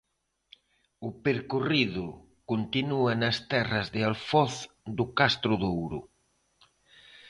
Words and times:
O 1.07 1.09
percorrido 1.25 2.07
continúa 2.51 3.13
nas 3.21 3.37
terras 3.51 3.87
de 3.93 3.99
Alfoz 4.09 4.53
do 4.97 5.05
Castro 5.19 5.53
Douro. 5.63 5.99